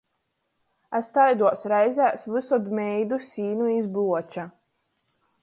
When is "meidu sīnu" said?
2.81-3.69